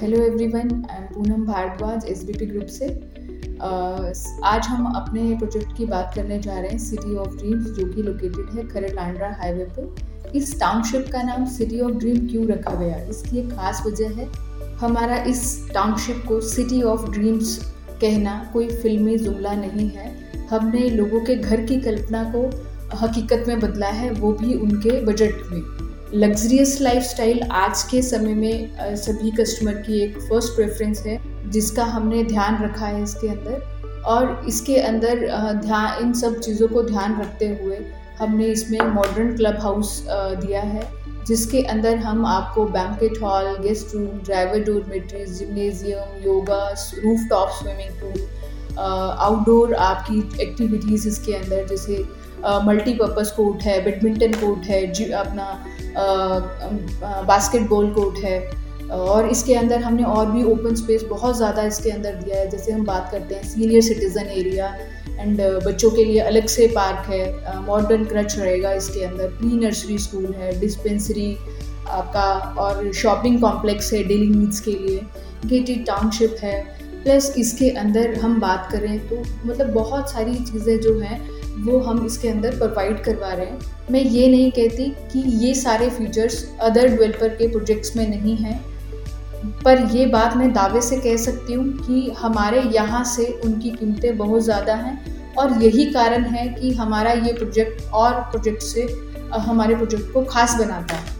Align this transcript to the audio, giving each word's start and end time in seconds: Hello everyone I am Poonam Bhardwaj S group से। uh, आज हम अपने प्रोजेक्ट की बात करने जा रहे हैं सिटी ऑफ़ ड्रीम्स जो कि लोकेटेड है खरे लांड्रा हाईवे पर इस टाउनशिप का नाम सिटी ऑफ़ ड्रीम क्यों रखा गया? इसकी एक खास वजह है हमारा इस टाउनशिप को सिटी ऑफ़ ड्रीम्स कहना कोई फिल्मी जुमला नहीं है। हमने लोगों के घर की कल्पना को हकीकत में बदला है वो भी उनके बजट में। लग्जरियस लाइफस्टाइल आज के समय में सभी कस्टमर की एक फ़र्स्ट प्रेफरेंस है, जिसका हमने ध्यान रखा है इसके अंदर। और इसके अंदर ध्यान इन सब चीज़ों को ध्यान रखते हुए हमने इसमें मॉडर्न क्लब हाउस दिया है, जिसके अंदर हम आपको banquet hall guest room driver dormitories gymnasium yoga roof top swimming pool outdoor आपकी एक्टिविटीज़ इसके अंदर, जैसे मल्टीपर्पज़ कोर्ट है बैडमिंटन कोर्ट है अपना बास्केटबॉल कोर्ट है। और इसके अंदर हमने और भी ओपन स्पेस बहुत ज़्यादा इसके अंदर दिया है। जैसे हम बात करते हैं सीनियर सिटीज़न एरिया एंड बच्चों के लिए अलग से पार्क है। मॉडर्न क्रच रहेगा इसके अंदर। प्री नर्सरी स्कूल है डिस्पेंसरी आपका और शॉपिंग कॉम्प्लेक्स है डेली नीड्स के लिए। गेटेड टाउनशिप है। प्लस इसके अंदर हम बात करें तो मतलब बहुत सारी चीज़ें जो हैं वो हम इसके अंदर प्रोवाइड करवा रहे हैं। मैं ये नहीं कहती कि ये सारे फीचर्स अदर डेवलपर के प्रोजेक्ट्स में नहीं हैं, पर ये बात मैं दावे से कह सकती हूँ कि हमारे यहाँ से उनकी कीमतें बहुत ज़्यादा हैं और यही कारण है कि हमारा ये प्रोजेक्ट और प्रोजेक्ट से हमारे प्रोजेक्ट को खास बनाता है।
Hello 0.00 0.22
everyone 0.24 0.70
I 0.90 0.96
am 0.96 1.06
Poonam 1.06 1.44
Bhardwaj 1.46 2.04
S 2.08 2.24
group 2.26 2.66
से। 2.66 2.86
uh, 3.56 4.44
आज 4.44 4.66
हम 4.66 4.84
अपने 4.96 5.22
प्रोजेक्ट 5.38 5.76
की 5.76 5.86
बात 5.86 6.12
करने 6.14 6.38
जा 6.38 6.58
रहे 6.60 6.70
हैं 6.70 6.78
सिटी 6.78 7.16
ऑफ़ 7.16 7.34
ड्रीम्स 7.36 7.66
जो 7.70 7.86
कि 7.86 8.02
लोकेटेड 8.02 8.46
है 8.50 8.66
खरे 8.68 8.88
लांड्रा 8.88 9.28
हाईवे 9.40 9.64
पर 9.64 10.32
इस 10.34 10.58
टाउनशिप 10.60 11.08
का 11.12 11.22
नाम 11.22 11.44
सिटी 11.46 11.80
ऑफ़ 11.80 11.92
ड्रीम 11.92 12.26
क्यों 12.28 12.46
रखा 12.46 12.74
गया? 12.74 12.96
इसकी 12.96 13.38
एक 13.38 13.52
खास 13.52 13.82
वजह 13.86 14.16
है 14.16 14.28
हमारा 14.76 15.22
इस 15.24 15.70
टाउनशिप 15.74 16.24
को 16.28 16.40
सिटी 16.40 16.82
ऑफ़ 16.82 17.10
ड्रीम्स 17.10 17.56
कहना 18.00 18.50
कोई 18.52 18.68
फिल्मी 18.68 19.18
जुमला 19.18 19.54
नहीं 19.54 19.88
है। 19.90 20.08
हमने 20.50 20.88
लोगों 20.90 21.20
के 21.20 21.36
घर 21.36 21.66
की 21.66 21.80
कल्पना 21.80 22.24
को 22.36 22.48
हकीकत 22.96 23.44
में 23.48 23.60
बदला 23.60 23.90
है 24.00 24.10
वो 24.10 24.32
भी 24.32 24.54
उनके 24.54 25.00
बजट 25.04 25.46
में। 25.50 25.89
लग्जरियस 26.12 26.80
लाइफस्टाइल 26.80 27.42
आज 27.44 27.82
के 27.90 28.00
समय 28.02 28.34
में 28.34 28.96
सभी 28.96 29.30
कस्टमर 29.32 29.74
की 29.82 30.00
एक 30.02 30.16
फ़र्स्ट 30.20 30.54
प्रेफरेंस 30.54 31.02
है, 31.06 31.18
जिसका 31.50 31.84
हमने 31.86 32.22
ध्यान 32.24 32.56
रखा 32.62 32.86
है 32.86 33.02
इसके 33.02 33.28
अंदर। 33.28 34.02
और 34.06 34.44
इसके 34.48 34.76
अंदर 34.78 35.20
ध्यान 35.60 36.02
इन 36.02 36.12
सब 36.20 36.38
चीज़ों 36.38 36.68
को 36.68 36.82
ध्यान 36.82 37.20
रखते 37.20 37.48
हुए 37.54 37.78
हमने 38.18 38.46
इसमें 38.46 38.80
मॉडर्न 38.86 39.34
क्लब 39.36 39.58
हाउस 39.62 40.02
दिया 40.08 40.60
है, 40.62 40.82
जिसके 41.26 41.62
अंदर 41.64 41.96
हम 41.98 42.26
आपको 42.26 42.64
banquet 42.68 43.22
hall 43.22 43.56
guest 43.62 43.94
room 43.94 44.06
driver 44.20 44.64
dormitories 44.64 45.38
gymnasium 45.38 46.22
yoga 46.24 46.68
roof 46.96 47.28
top 47.30 47.50
swimming 47.60 48.00
pool 48.00 48.78
outdoor 48.78 49.74
आपकी 49.74 50.18
एक्टिविटीज़ 50.42 51.08
इसके 51.08 51.34
अंदर, 51.34 51.66
जैसे 51.66 52.04
मल्टीपर्पज़ 52.66 53.32
कोर्ट 53.32 53.62
है 53.62 53.82
बैडमिंटन 53.84 54.32
कोर्ट 54.34 54.66
है 54.66 55.12
अपना 55.14 55.46
बास्केटबॉल 55.96 57.90
कोर्ट 57.94 58.24
है। 58.24 58.38
और 58.92 59.28
इसके 59.28 59.54
अंदर 59.54 59.82
हमने 59.82 60.02
और 60.04 60.30
भी 60.30 60.42
ओपन 60.44 60.74
स्पेस 60.74 61.02
बहुत 61.10 61.36
ज़्यादा 61.36 61.62
इसके 61.64 61.90
अंदर 61.90 62.14
दिया 62.14 62.38
है। 62.38 62.48
जैसे 62.50 62.72
हम 62.72 62.84
बात 62.84 63.08
करते 63.12 63.34
हैं 63.34 63.42
सीनियर 63.48 63.82
सिटीज़न 63.82 64.26
एरिया 64.28 64.74
एंड 65.10 65.40
बच्चों 65.64 65.90
के 65.90 66.04
लिए 66.04 66.20
अलग 66.22 66.46
से 66.48 66.66
पार्क 66.74 67.10
है। 67.10 67.62
मॉडर्न 67.62 68.04
क्रच 68.04 68.36
रहेगा 68.38 68.72
इसके 68.74 69.04
अंदर। 69.04 69.28
प्री 69.38 69.56
नर्सरी 69.56 69.98
स्कूल 70.00 70.32
है 70.34 70.58
डिस्पेंसरी 70.60 71.36
आपका 71.90 72.28
और 72.60 72.92
शॉपिंग 72.94 73.40
कॉम्प्लेक्स 73.40 73.92
है 73.92 74.02
डेली 74.04 74.28
नीड्स 74.28 74.60
के 74.60 74.72
लिए। 74.72 75.00
गेटेड 75.46 75.86
टाउनशिप 75.86 76.36
है। 76.42 76.60
प्लस 77.02 77.32
इसके 77.38 77.68
अंदर 77.80 78.14
हम 78.20 78.40
बात 78.40 78.68
करें 78.72 78.98
तो 79.08 79.22
मतलब 79.46 79.72
बहुत 79.74 80.10
सारी 80.10 80.34
चीज़ें 80.44 80.80
जो 80.80 80.98
हैं 81.00 81.20
वो 81.62 81.78
हम 81.80 82.04
इसके 82.06 82.28
अंदर 82.28 82.56
प्रोवाइड 82.58 83.02
करवा 83.04 83.32
रहे 83.32 83.46
हैं। 83.46 83.58
मैं 83.90 84.00
ये 84.02 84.26
नहीं 84.28 84.50
कहती 84.50 84.88
कि 85.12 85.22
ये 85.38 85.54
सारे 85.56 85.88
फीचर्स 85.90 86.44
अदर 86.60 86.88
डेवलपर 86.88 87.28
के 87.36 87.48
प्रोजेक्ट्स 87.48 87.96
में 87.96 88.06
नहीं 88.08 88.36
हैं, 88.36 88.58
पर 89.64 89.86
ये 89.92 90.06
बात 90.08 90.36
मैं 90.36 90.52
दावे 90.52 90.80
से 90.80 90.96
कह 91.00 91.16
सकती 91.18 91.52
हूँ 91.52 91.66
कि 91.76 92.10
हमारे 92.18 92.62
यहाँ 92.74 93.04
से 93.06 93.26
उनकी 93.44 93.70
कीमतें 93.70 94.16
बहुत 94.18 94.42
ज़्यादा 94.42 94.74
हैं 94.76 95.34
और 95.34 95.62
यही 95.62 95.84
कारण 95.92 96.24
है 96.26 96.48
कि 96.50 96.72
हमारा 96.74 97.12
ये 97.12 97.32
प्रोजेक्ट 97.32 97.82
और 97.94 98.20
प्रोजेक्ट 98.22 98.62
से 98.62 98.86
हमारे 99.40 99.74
प्रोजेक्ट 99.76 100.12
को 100.12 100.24
खास 100.24 100.58
बनाता 100.58 100.96
है। 100.96 101.18